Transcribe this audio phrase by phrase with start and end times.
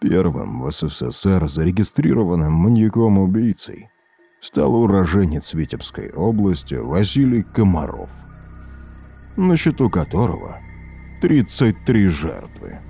[0.00, 3.88] Первым в СССР зарегистрированным маньяком-убийцей
[4.40, 8.10] стал уроженец Витебской области Василий Комаров,
[9.36, 10.58] на счету которого
[11.22, 12.80] 33 жертвы.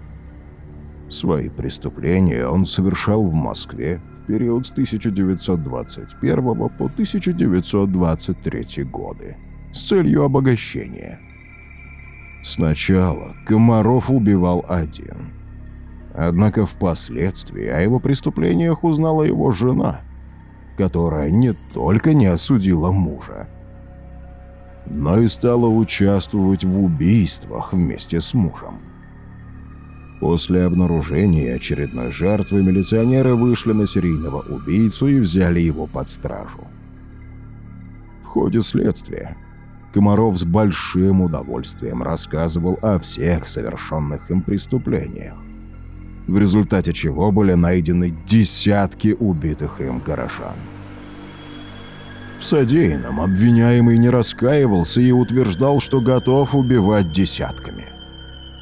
[1.08, 9.37] Свои преступления он совершал в Москве в период с 1921 по 1923 годы
[9.73, 11.21] с целью обогащения.
[12.43, 15.26] Сначала Комаров убивал один.
[16.19, 20.01] Однако впоследствии о его преступлениях узнала его жена,
[20.79, 23.48] которая не только не осудила мужа,
[24.87, 28.80] но и стала участвовать в убийствах вместе с мужем.
[30.19, 36.66] После обнаружения очередной жертвы милиционеры вышли на серийного убийцу и взяли его под стражу.
[38.23, 39.37] В ходе следствия
[39.93, 45.37] Комаров с большим удовольствием рассказывал о всех совершенных им преступлениях,
[46.27, 50.57] в результате чего были найдены десятки убитых им горожан.
[52.38, 57.85] В содеянном обвиняемый не раскаивался и утверждал, что готов убивать десятками.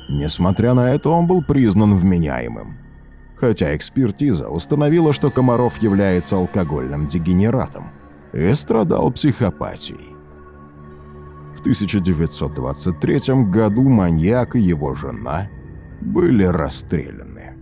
[0.09, 2.77] Несмотря на это, он был признан вменяемым.
[3.37, 7.91] Хотя экспертиза установила, что Комаров является алкогольным дегенератом
[8.33, 10.15] и страдал психопатией.
[11.57, 15.49] В 1923 году маньяк и его жена
[16.05, 17.57] были расстреляны.